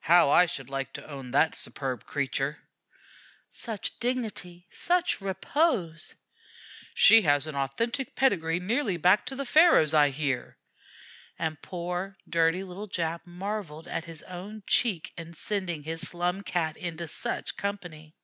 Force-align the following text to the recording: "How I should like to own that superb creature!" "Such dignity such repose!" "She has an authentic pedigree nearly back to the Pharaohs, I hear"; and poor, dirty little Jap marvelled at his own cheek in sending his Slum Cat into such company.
"How 0.00 0.30
I 0.30 0.46
should 0.46 0.68
like 0.68 0.92
to 0.94 1.06
own 1.08 1.30
that 1.30 1.54
superb 1.54 2.04
creature!" 2.04 2.58
"Such 3.50 4.00
dignity 4.00 4.66
such 4.72 5.20
repose!" 5.20 6.16
"She 6.92 7.22
has 7.22 7.46
an 7.46 7.54
authentic 7.54 8.16
pedigree 8.16 8.58
nearly 8.58 8.96
back 8.96 9.24
to 9.26 9.36
the 9.36 9.44
Pharaohs, 9.44 9.94
I 9.94 10.10
hear"; 10.10 10.58
and 11.38 11.62
poor, 11.62 12.16
dirty 12.28 12.64
little 12.64 12.88
Jap 12.88 13.24
marvelled 13.28 13.86
at 13.86 14.06
his 14.06 14.24
own 14.24 14.64
cheek 14.66 15.12
in 15.16 15.34
sending 15.34 15.84
his 15.84 16.00
Slum 16.00 16.42
Cat 16.42 16.76
into 16.76 17.06
such 17.06 17.56
company. 17.56 18.16